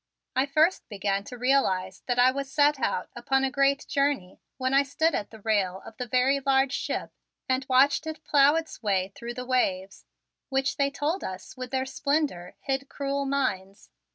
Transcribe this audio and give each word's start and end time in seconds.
I 0.35 0.47
first 0.47 0.89
began 0.89 1.23
to 1.25 1.37
realize 1.37 2.01
that 2.07 2.17
I 2.17 2.31
was 2.31 2.51
set 2.51 2.79
out 2.79 3.11
upon 3.15 3.43
a 3.43 3.51
great 3.51 3.87
journey 3.87 4.41
when 4.57 4.73
I 4.73 4.81
stood 4.81 5.13
at 5.13 5.29
the 5.29 5.41
rail 5.41 5.83
of 5.85 5.95
the 5.97 6.07
very 6.07 6.39
large 6.39 6.71
ship 6.73 7.11
and 7.47 7.67
watched 7.69 8.07
it 8.07 8.23
plow 8.23 8.55
its 8.55 8.81
way 8.81 9.13
through 9.15 9.35
the 9.35 9.45
waves 9.45 10.07
which 10.49 10.77
they 10.77 10.89
told 10.89 11.23
us 11.23 11.55
with 11.55 11.69
their 11.69 11.85
splendor 11.85 12.55
hid 12.61 12.89
cruel 12.89 13.25
mines. 13.27 13.91